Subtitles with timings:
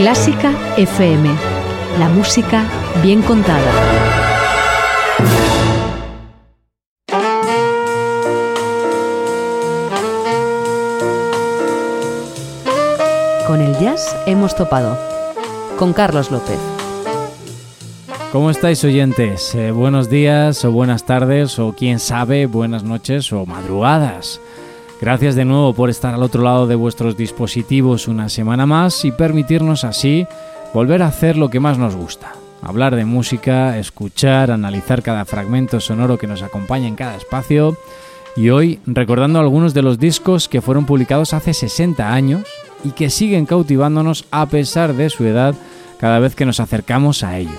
[0.00, 1.28] Clásica FM.
[1.98, 2.64] La música
[3.02, 3.70] bien contada.
[13.46, 14.96] Con el jazz hemos topado.
[15.78, 16.58] Con Carlos López.
[18.32, 19.54] ¿Cómo estáis oyentes?
[19.54, 24.40] Eh, buenos días o buenas tardes o quién sabe, buenas noches o madrugadas.
[25.00, 29.12] Gracias de nuevo por estar al otro lado de vuestros dispositivos una semana más y
[29.12, 30.26] permitirnos así
[30.74, 32.34] volver a hacer lo que más nos gusta.
[32.60, 37.78] Hablar de música, escuchar, analizar cada fragmento sonoro que nos acompaña en cada espacio
[38.36, 42.42] y hoy recordando algunos de los discos que fueron publicados hace 60 años
[42.84, 45.54] y que siguen cautivándonos a pesar de su edad
[45.98, 47.54] cada vez que nos acercamos a ellos.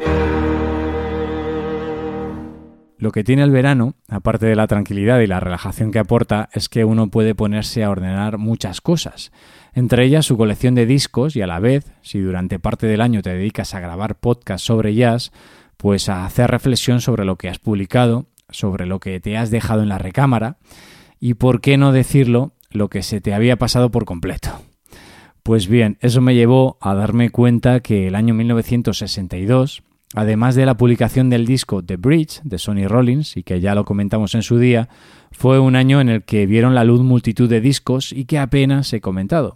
[2.97, 6.67] Lo que tiene el verano, aparte de la tranquilidad y la relajación que aporta, es
[6.67, 9.31] que uno puede ponerse a ordenar muchas cosas,
[9.73, 13.21] entre ellas su colección de discos y a la vez, si durante parte del año
[13.21, 15.31] te dedicas a grabar podcasts sobre jazz,
[15.79, 19.81] pues a hacer reflexión sobre lo que has publicado, sobre lo que te has dejado
[19.81, 20.57] en la recámara
[21.21, 24.49] y, por qué no decirlo, lo que se te había pasado por completo.
[25.41, 29.81] Pues bien, eso me llevó a darme cuenta que el año 1962,
[30.15, 33.85] además de la publicación del disco The Bridge de Sonny Rollins, y que ya lo
[33.85, 34.89] comentamos en su día,
[35.31, 38.91] fue un año en el que vieron la luz multitud de discos y que apenas
[38.91, 39.55] he comentado.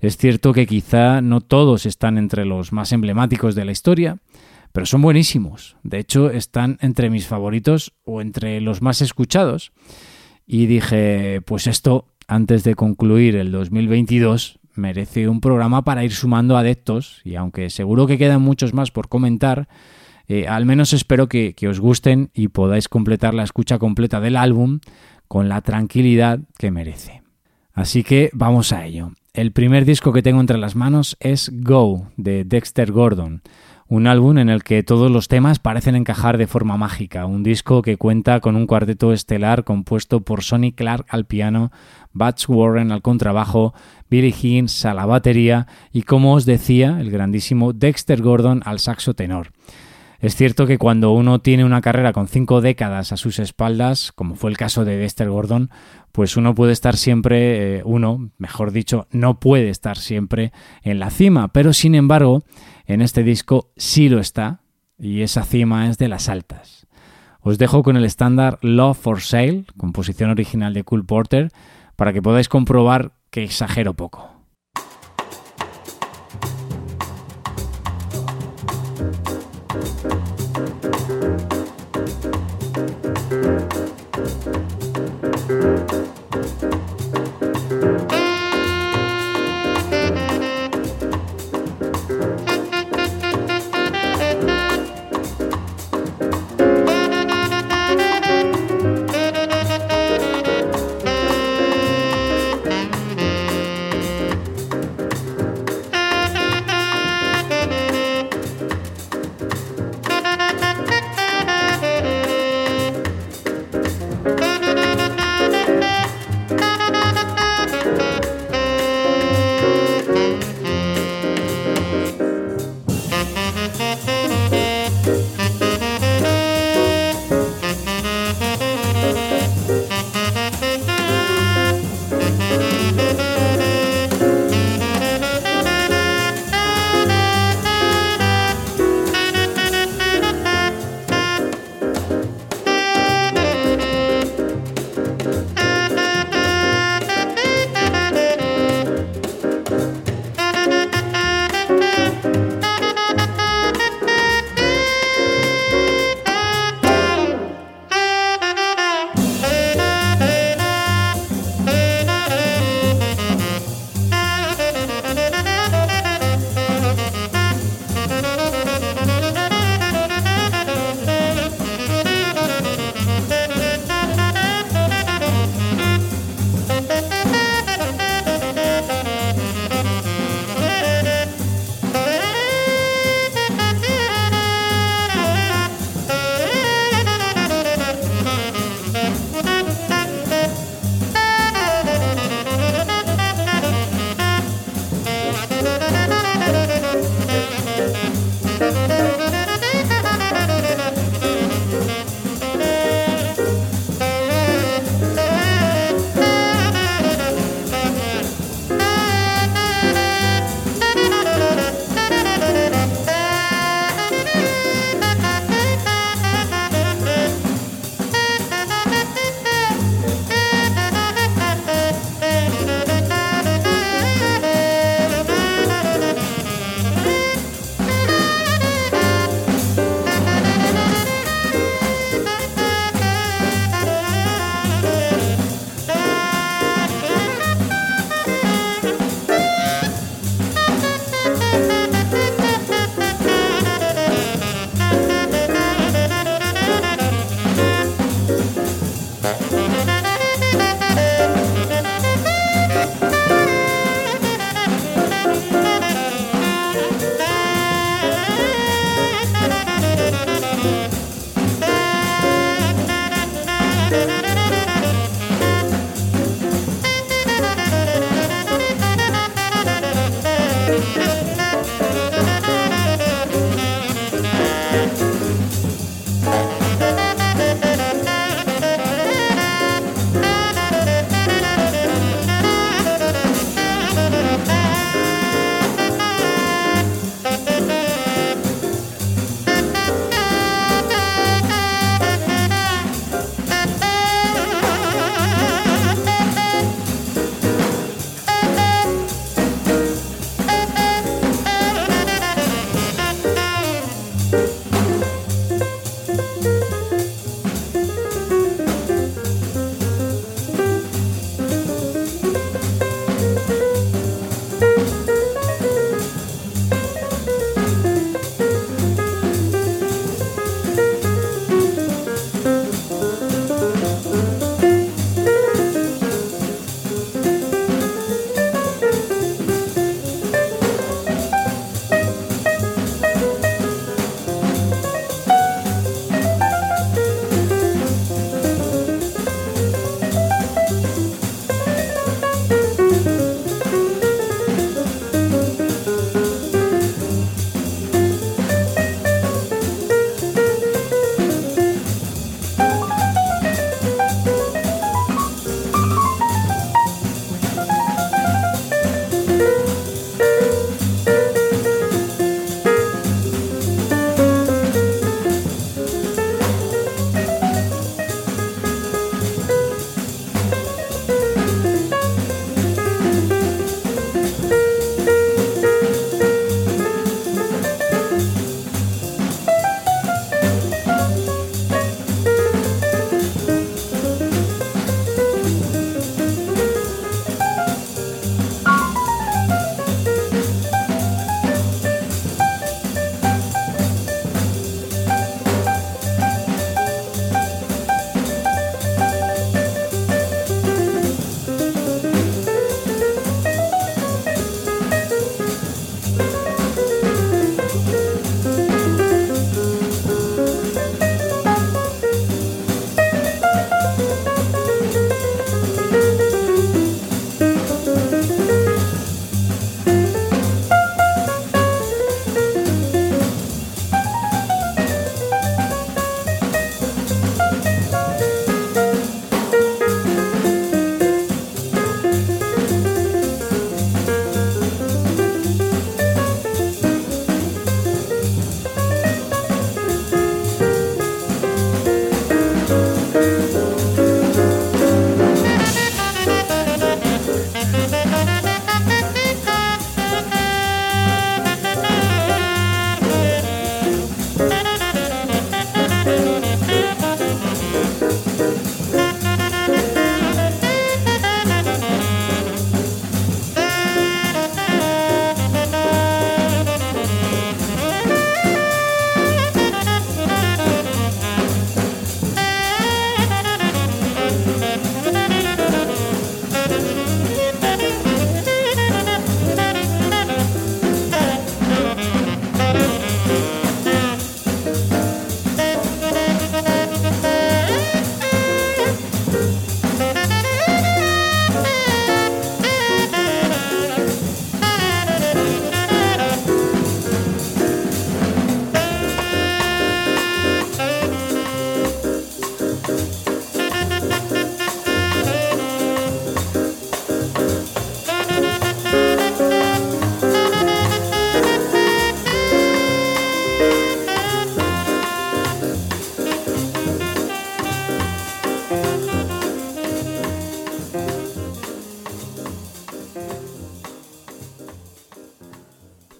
[0.00, 4.18] Es cierto que quizá no todos están entre los más emblemáticos de la historia,
[4.72, 5.76] pero son buenísimos.
[5.82, 9.72] De hecho, están entre mis favoritos o entre los más escuchados.
[10.46, 16.56] Y dije, pues esto, antes de concluir el 2022, merece un programa para ir sumando
[16.56, 17.20] adeptos.
[17.24, 19.68] Y aunque seguro que quedan muchos más por comentar,
[20.28, 24.36] eh, al menos espero que, que os gusten y podáis completar la escucha completa del
[24.36, 24.80] álbum
[25.28, 27.22] con la tranquilidad que merece.
[27.72, 29.12] Así que vamos a ello.
[29.34, 33.42] El primer disco que tengo entre las manos es Go de Dexter Gordon
[33.88, 37.82] un álbum en el que todos los temas parecen encajar de forma mágica, un disco
[37.82, 41.70] que cuenta con un cuarteto estelar compuesto por Sonny Clark al piano,
[42.12, 43.74] Butch Warren al contrabajo,
[44.10, 49.14] Billy Higgins a la batería y, como os decía, el grandísimo Dexter Gordon al saxo
[49.14, 49.52] tenor.
[50.18, 54.34] Es cierto que cuando uno tiene una carrera con cinco décadas a sus espaldas, como
[54.34, 55.70] fue el caso de Dexter Gordon,
[56.10, 60.52] pues uno puede estar siempre, eh, uno, mejor dicho, no puede estar siempre
[60.82, 62.42] en la cima, pero sin embargo,
[62.86, 64.60] en este disco sí lo está,
[64.98, 66.86] y esa cima es de las altas.
[67.40, 71.52] Os dejo con el estándar Love for Sale, composición original de Cool Porter,
[71.94, 74.35] para que podáis comprobar que exagero poco.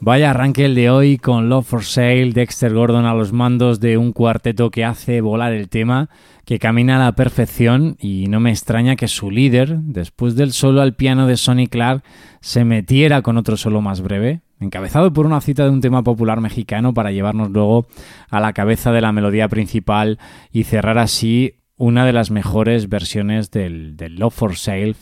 [0.07, 3.99] Vaya arranque el de hoy con Love for Sale, Dexter Gordon a los mandos de
[3.99, 6.11] un cuarteto que hace volar el tema,
[6.45, 10.81] que camina a la perfección y no me extraña que su líder, después del solo
[10.81, 12.05] al piano de Sonny Clark,
[12.41, 16.41] se metiera con otro solo más breve, encabezado por una cita de un tema popular
[16.41, 17.89] mexicano para llevarnos luego
[18.31, 20.21] a la cabeza de la melodía principal
[20.53, 24.95] y cerrar así una de las mejores versiones del, del Love for Sale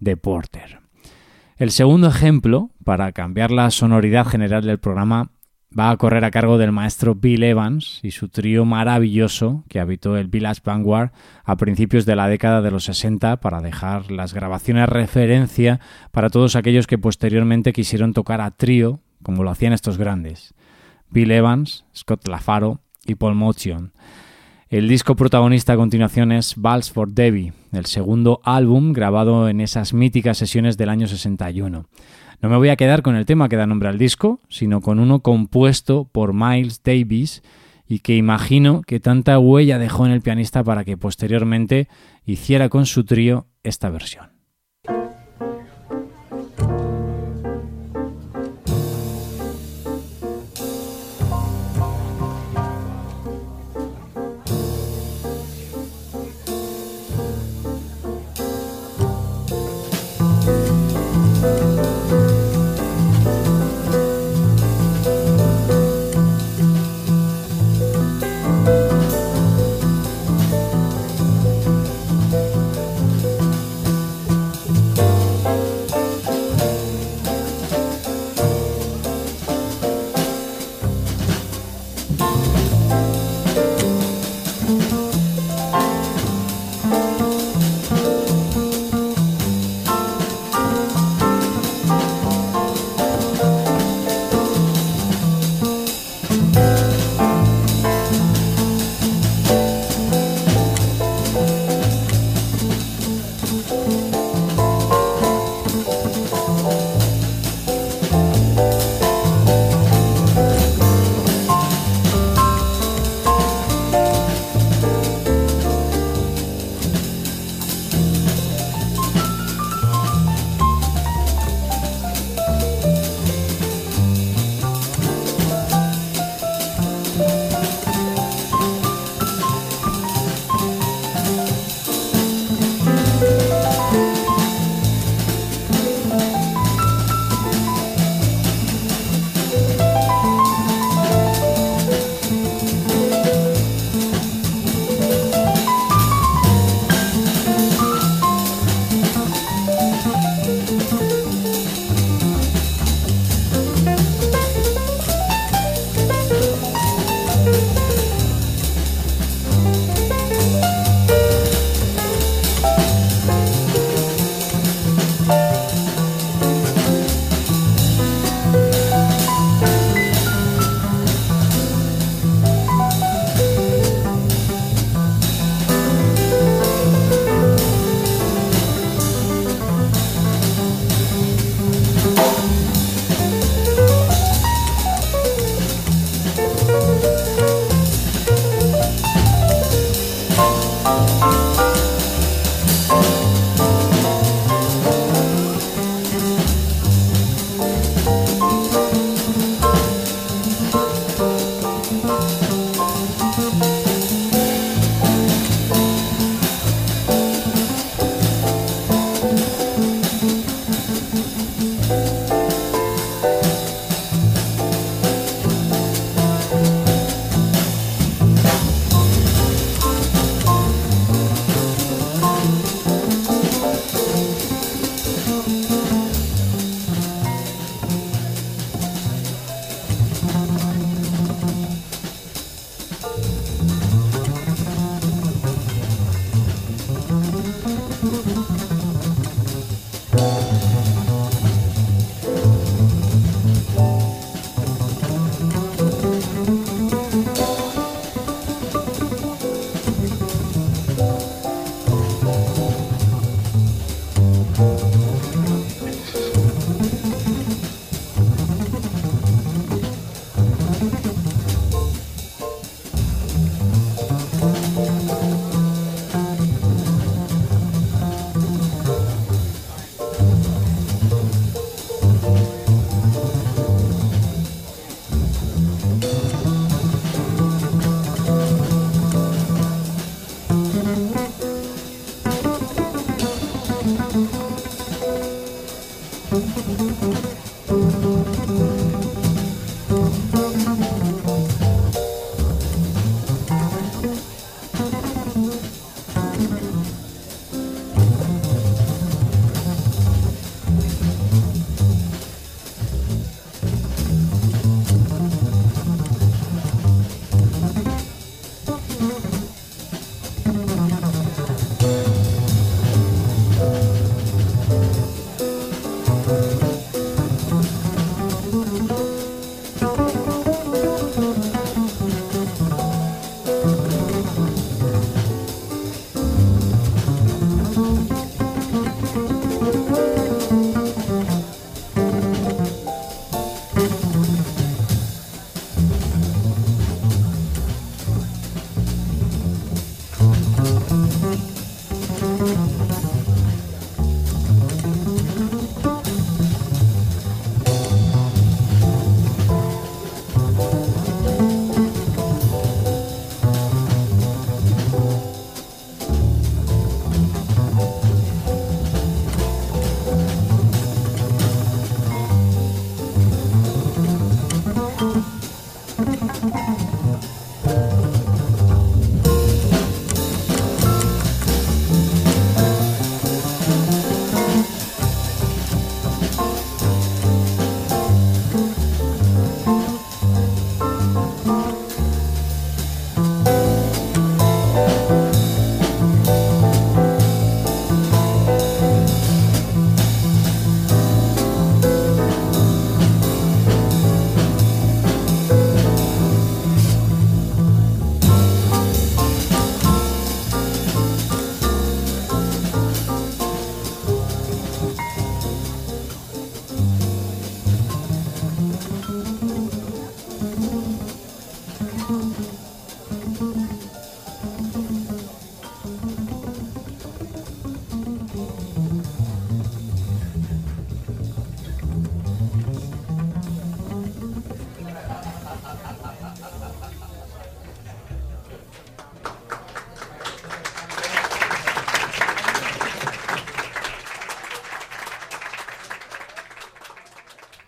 [0.00, 0.85] de Porter.
[1.58, 5.30] El segundo ejemplo, para cambiar la sonoridad general del programa,
[5.76, 10.18] va a correr a cargo del maestro Bill Evans y su trío maravilloso que habitó
[10.18, 11.12] el Village Vanguard
[11.44, 15.80] a principios de la década de los 60 para dejar las grabaciones referencia
[16.12, 20.54] para todos aquellos que posteriormente quisieron tocar a trío, como lo hacían estos grandes.
[21.08, 23.92] Bill Evans, Scott LaFaro y Paul Motion.
[24.68, 29.94] El disco protagonista a continuación es Vals for Debbie, el segundo álbum grabado en esas
[29.94, 31.86] míticas sesiones del año 61.
[32.42, 34.98] No me voy a quedar con el tema que da nombre al disco, sino con
[34.98, 37.44] uno compuesto por Miles Davis
[37.86, 41.86] y que imagino que tanta huella dejó en el pianista para que posteriormente
[42.24, 44.35] hiciera con su trío esta versión.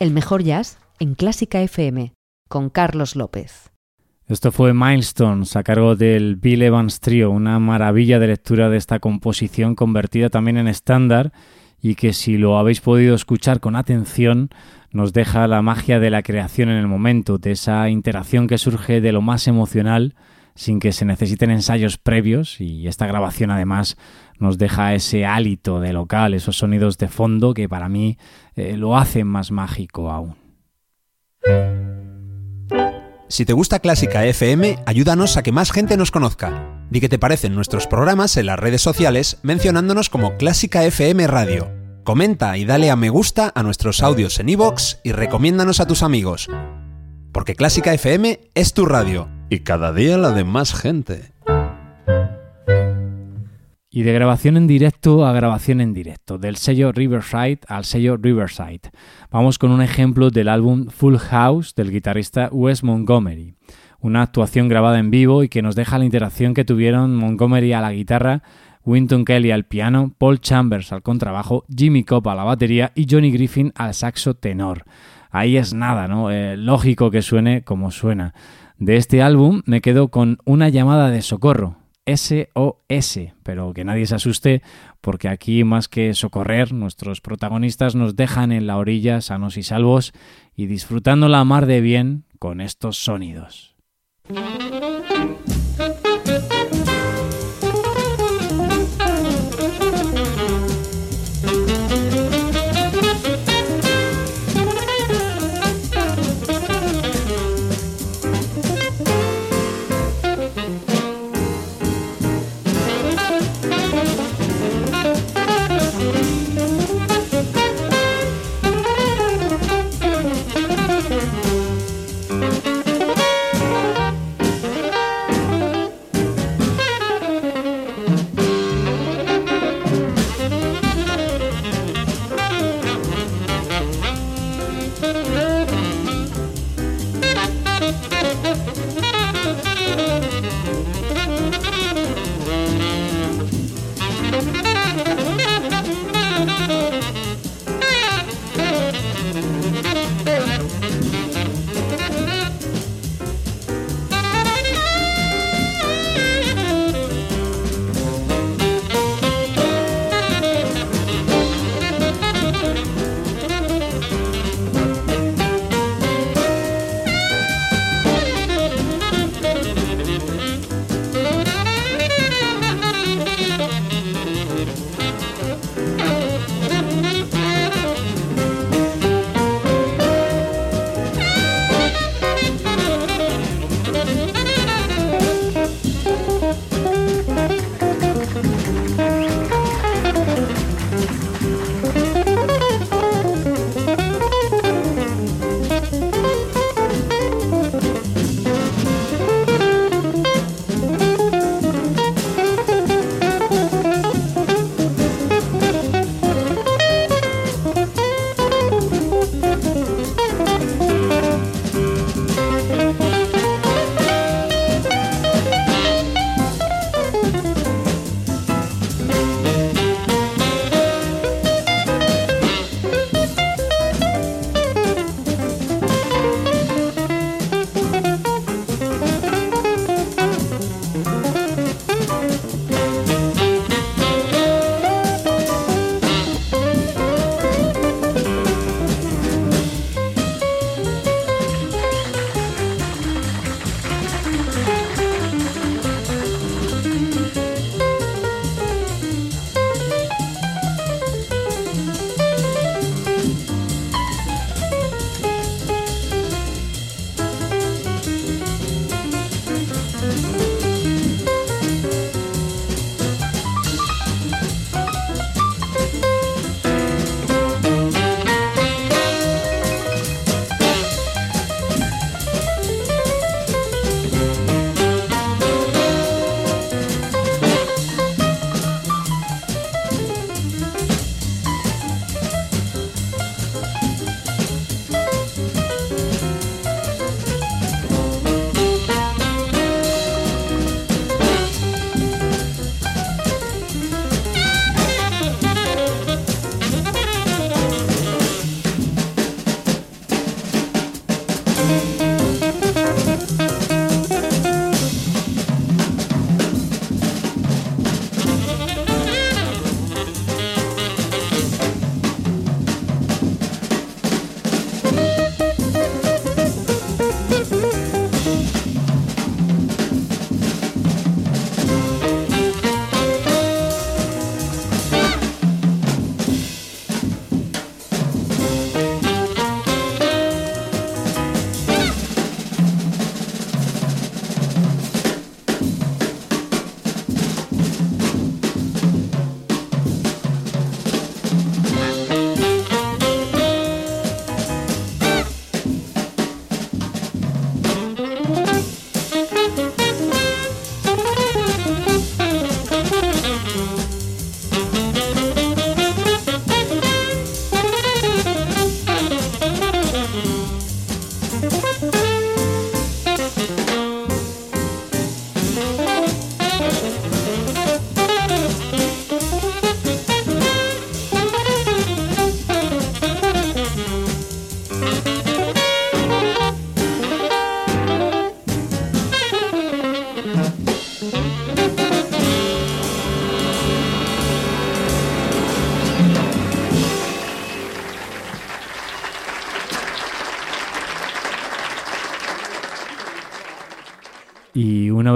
[0.09, 2.14] El mejor jazz en Clásica FM
[2.49, 3.73] con Carlos López.
[4.27, 9.01] Esto fue Milestones a cargo del Bill Evans Trio, una maravilla de lectura de esta
[9.01, 11.31] composición convertida también en estándar
[11.83, 14.49] y que si lo habéis podido escuchar con atención
[14.92, 19.03] nos deja la magia de la creación en el momento, de esa interacción que surge
[19.03, 20.14] de lo más emocional
[20.59, 23.97] sin que se necesiten ensayos previos y esta grabación además
[24.40, 28.18] nos deja ese hálito de local, esos sonidos de fondo que para mí
[28.57, 30.35] eh, lo hacen más mágico aún.
[33.29, 36.83] Si te gusta Clásica FM, ayúdanos a que más gente nos conozca.
[36.90, 41.71] Di qué te parecen nuestros programas en las redes sociales mencionándonos como Clásica FM Radio.
[42.03, 46.03] Comenta y dale a me gusta a nuestros audios en iVoox y recomiéndanos a tus
[46.03, 46.49] amigos.
[47.31, 49.38] Porque Clásica FM es tu radio.
[49.51, 51.33] Y cada día la de más gente.
[53.91, 58.91] Y de grabación en directo a grabación en directo, del sello Riverside al sello Riverside.
[59.31, 63.55] Vamos con un ejemplo del álbum Full House del guitarrista Wes Montgomery.
[64.01, 67.81] Una actuación grabada en vivo y que nos deja la interacción que tuvieron Montgomery a
[67.81, 68.43] la guitarra,
[68.85, 73.31] Winton Kelly al piano, Paul Chambers al contrabajo, Jimmy Cobb a la batería y Johnny
[73.31, 74.85] Griffin al saxo tenor.
[75.31, 76.31] Ahí es nada, ¿no?
[76.31, 78.35] Eh, lógico que suene como suena.
[78.79, 84.14] De este álbum me quedo con una llamada de socorro, SOS, pero que nadie se
[84.14, 84.62] asuste
[85.01, 90.12] porque aquí más que socorrer, nuestros protagonistas nos dejan en la orilla sanos y salvos
[90.55, 93.75] y disfrutando la mar de bien con estos sonidos.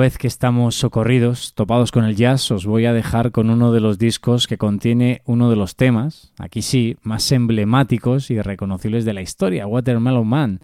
[0.03, 3.79] Vez que estamos socorridos, topados con el jazz, os voy a dejar con uno de
[3.79, 9.13] los discos que contiene uno de los temas, aquí sí, más emblemáticos y reconocibles de
[9.13, 10.61] la historia, Watermelon Man.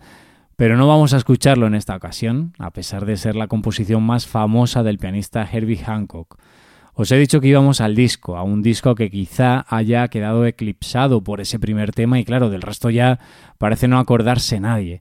[0.57, 4.27] Pero no vamos a escucharlo en esta ocasión, a pesar de ser la composición más
[4.27, 6.37] famosa del pianista Herbie Hancock.
[6.94, 11.22] Os he dicho que íbamos al disco, a un disco que quizá haya quedado eclipsado
[11.22, 13.20] por ese primer tema y claro, del resto ya
[13.57, 15.01] parece no acordarse nadie.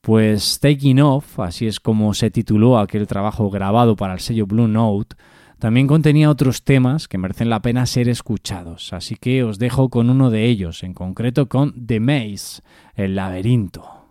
[0.00, 4.68] Pues Taking Off, así es como se tituló aquel trabajo grabado para el sello Blue
[4.68, 5.16] Note,
[5.58, 10.08] también contenía otros temas que merecen la pena ser escuchados, así que os dejo con
[10.08, 12.62] uno de ellos, en concreto con The Maze,
[12.94, 14.06] el laberinto.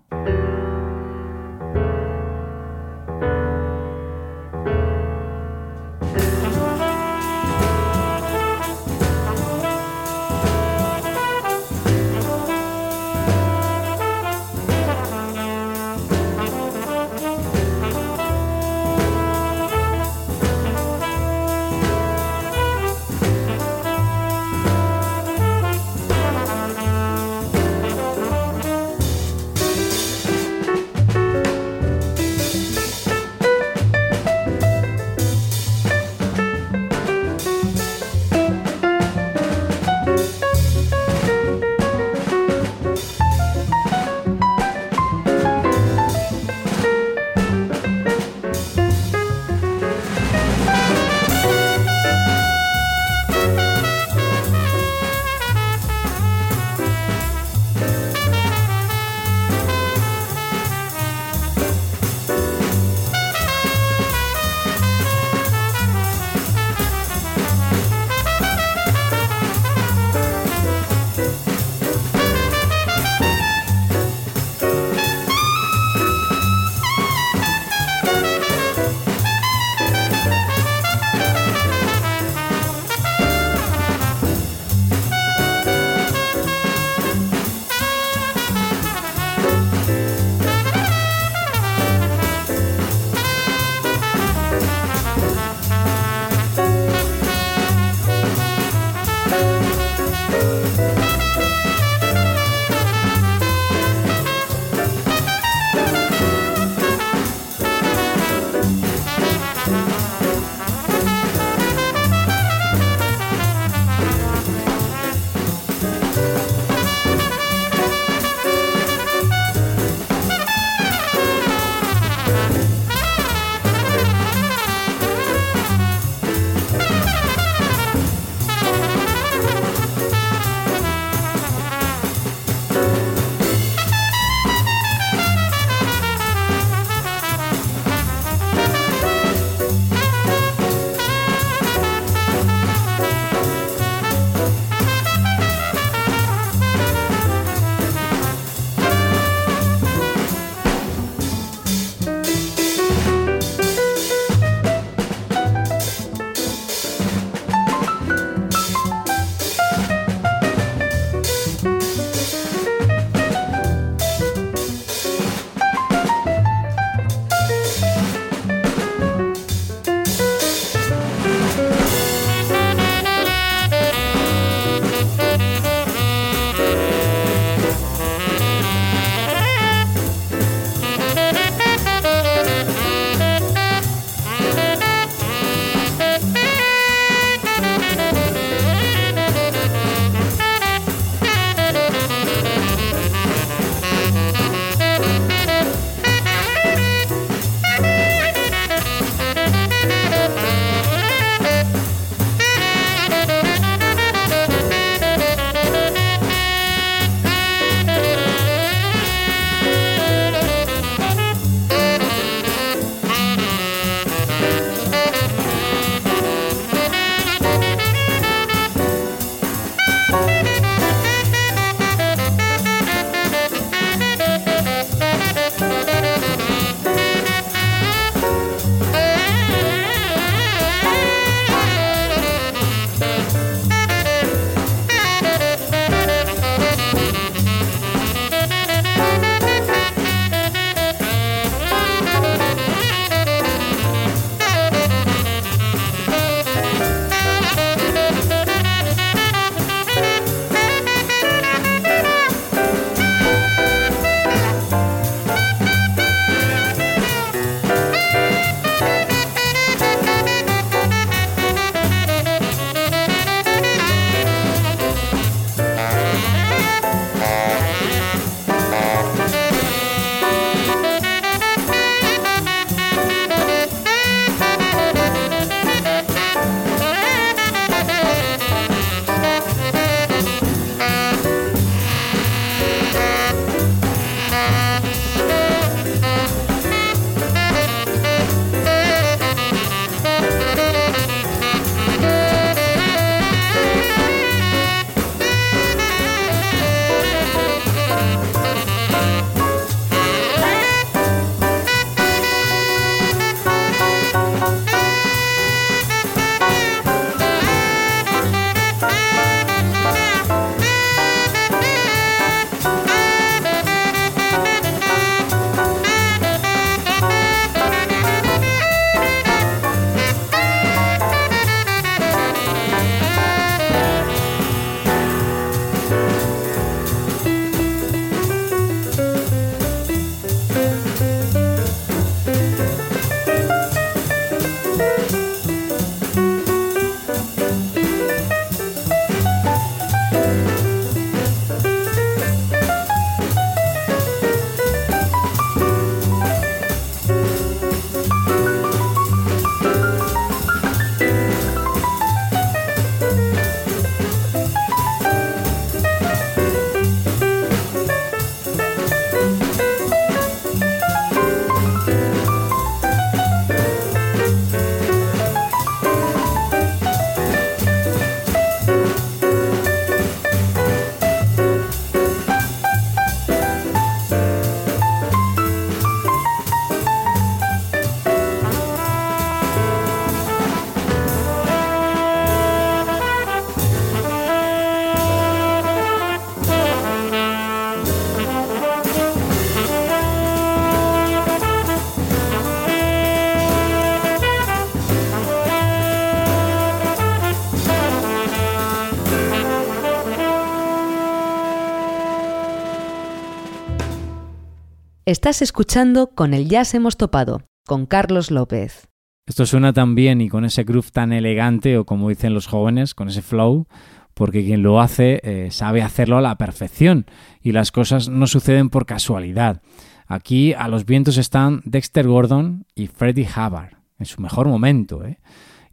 [405.08, 408.90] Estás escuchando Con el Jazz hemos topado, con Carlos López.
[409.26, 412.94] Esto suena tan bien y con ese groove tan elegante, o como dicen los jóvenes,
[412.94, 413.68] con ese flow,
[414.14, 417.06] porque quien lo hace eh, sabe hacerlo a la perfección
[417.42, 419.62] y las cosas no suceden por casualidad.
[420.08, 425.22] Aquí a los vientos están Dexter Gordon y Freddie Hubbard, en su mejor momento, ¿eh?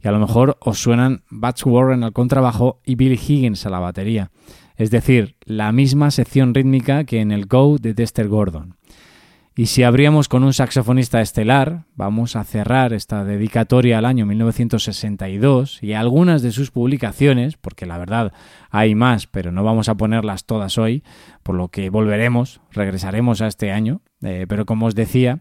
[0.01, 3.79] y a lo mejor os suenan Bats Warren al contrabajo y Billy Higgins a la
[3.79, 4.31] batería,
[4.77, 8.77] es decir, la misma sección rítmica que en el Go de Dexter Gordon.
[9.57, 15.81] Y si abríamos con un saxofonista estelar, vamos a cerrar esta dedicatoria al año 1962
[15.81, 18.33] y algunas de sus publicaciones, porque la verdad
[18.69, 21.03] hay más, pero no vamos a ponerlas todas hoy,
[21.41, 25.39] por lo que volveremos, regresaremos a este año, eh, pero como os decía,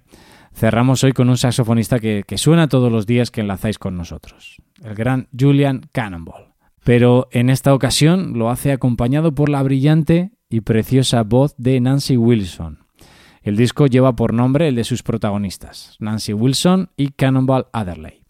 [0.54, 4.62] cerramos hoy con un saxofonista que, que suena todos los días que enlazáis con nosotros,
[4.84, 6.54] el gran Julian Cannonball.
[6.84, 12.16] Pero en esta ocasión lo hace acompañado por la brillante y preciosa voz de Nancy
[12.16, 12.83] Wilson
[13.44, 18.22] el disco lleva por nombre el de sus protagonistas, Nancy Wilson y Cannonball Adderley.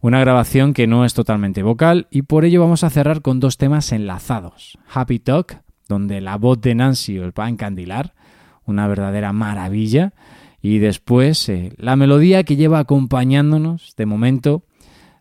[0.00, 3.58] Una grabación que no es totalmente vocal y por ello vamos a cerrar con dos
[3.58, 4.78] temas enlazados.
[4.92, 8.14] Happy Talk, donde la voz de Nancy os va a encandilar,
[8.64, 10.14] una verdadera maravilla,
[10.62, 14.64] y después eh, la melodía que lleva acompañándonos de momento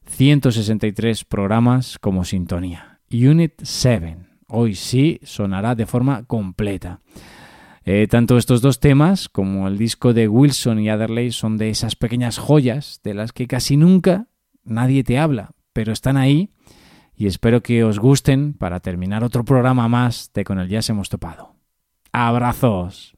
[0.05, 2.99] 163 programas como sintonía.
[3.11, 4.17] Unit 7.
[4.47, 6.99] Hoy sí sonará de forma completa.
[7.85, 11.95] Eh, tanto estos dos temas como el disco de Wilson y Adderley son de esas
[11.97, 14.27] pequeñas joyas de las que casi nunca
[14.63, 16.49] nadie te habla, pero están ahí
[17.15, 21.09] y espero que os gusten para terminar otro programa más de Con el Jazz hemos
[21.09, 21.55] topado.
[22.13, 23.17] ¡Abrazos!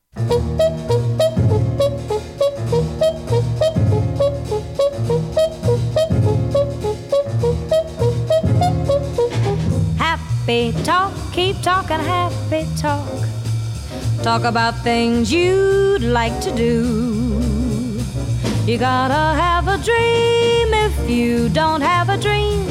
[10.00, 13.25] Happy talk, keep talking happy talk.
[14.24, 17.42] Talk about things you'd like to do.
[18.66, 20.74] You gotta have a dream.
[20.74, 22.68] If you don't have a dream,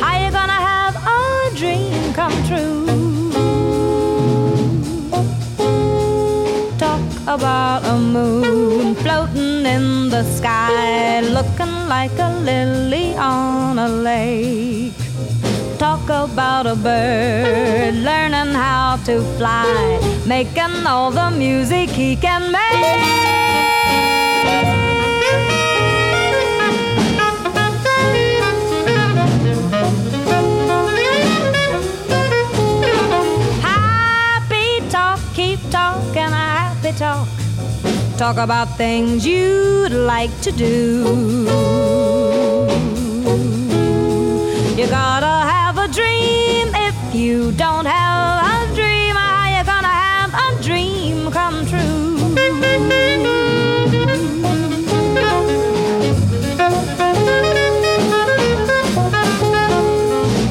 [0.00, 2.86] how you gonna have a dream come true?
[6.78, 15.03] Talk about a moon floating in the sky, looking like a lily on a lake
[15.78, 22.60] talk about a bird learning how to fly, making all the music he can make.
[33.62, 37.28] Happy talk, keep talking happy talk.
[38.16, 41.44] Talk about things you'd like to do.
[44.76, 45.43] You gotta
[45.88, 46.68] dream.
[46.74, 52.16] If you don't have a dream, how you gonna have a dream come true?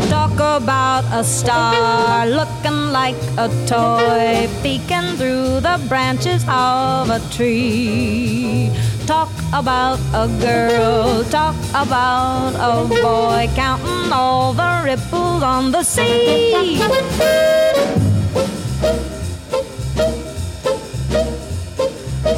[0.10, 8.72] Talk about a star looking like a toy peeking through the branches of a tree
[9.06, 16.78] Talk about a girl, talk about a boy, counting all the ripples on the sea.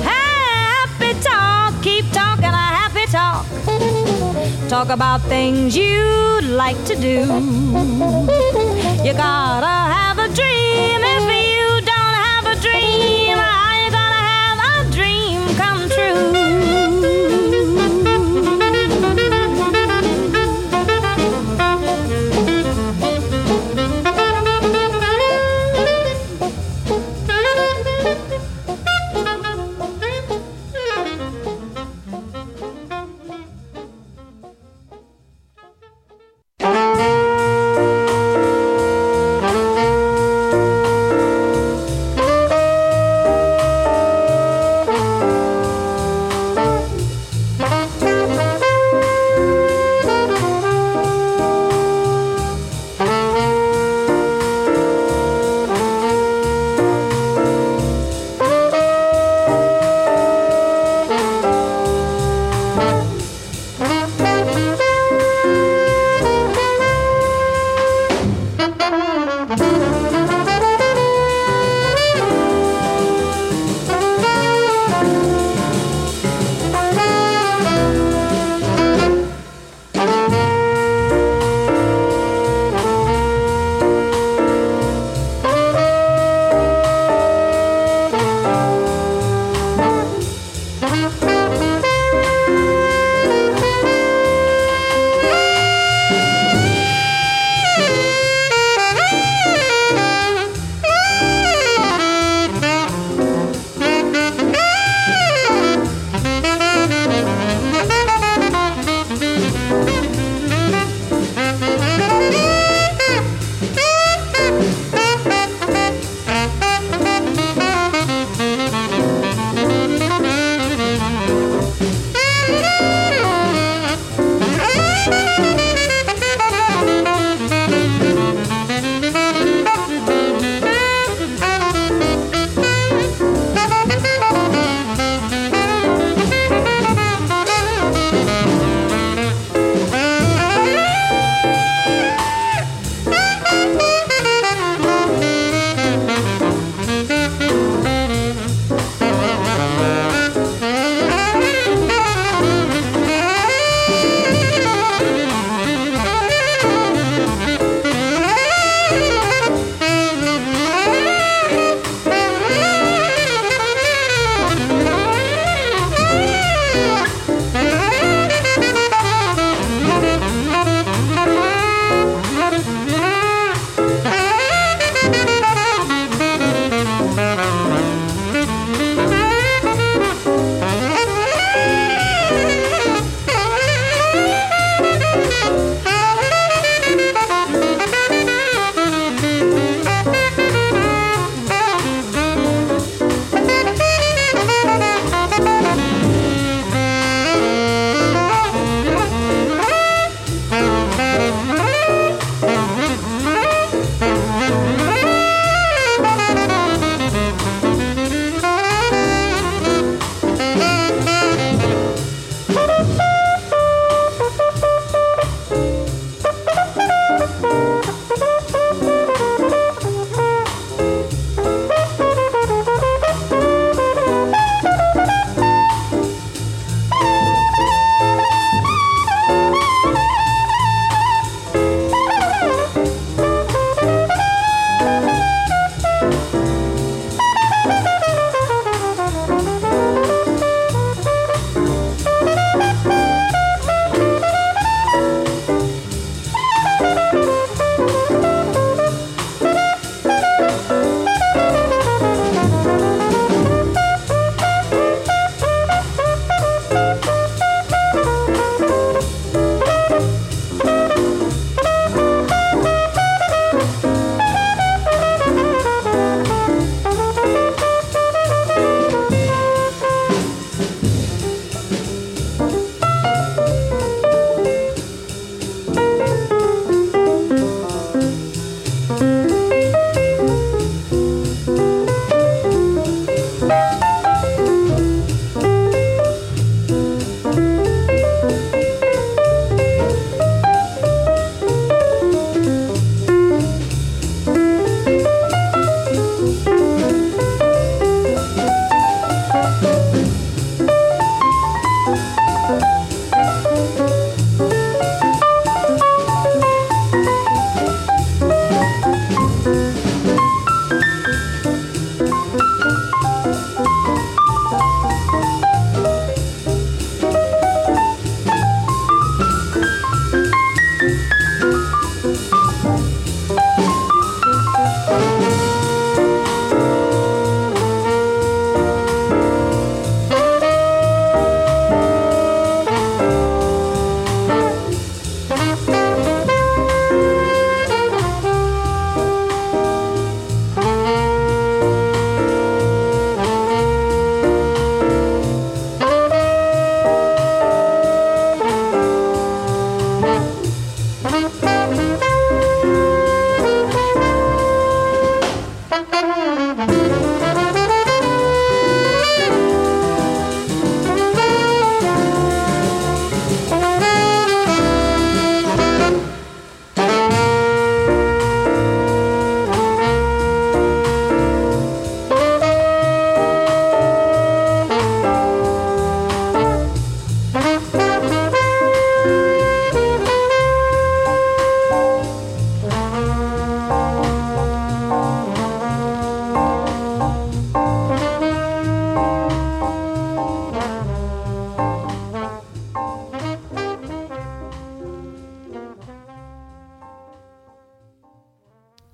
[0.01, 3.45] Happy talk, keep talking a happy talk.
[4.67, 7.29] Talk about things you'd like to do.
[9.05, 9.44] You gotta